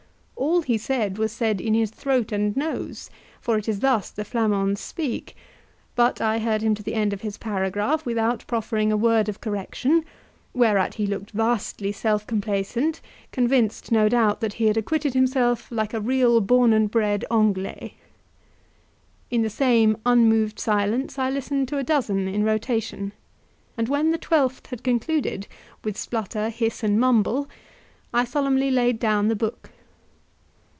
[0.35, 4.25] All he said was said in his throat and nose, for it is thus the
[4.25, 5.35] Flamands speak,
[5.95, 9.39] but I heard him to the end of his paragraph without proffering a word of
[9.39, 10.03] correction,
[10.51, 13.01] whereat he looked vastly self complacent,
[13.31, 17.93] convinced, no doubt, that he had acquitted himself like a real born and bred "Anglais."
[19.29, 23.13] In the same unmoved silence I listened to a dozen in rotation,
[23.77, 25.45] and when the twelfth had concluded
[25.83, 27.47] with splutter, hiss, and mumble,
[28.11, 29.69] I solemnly laid down the book.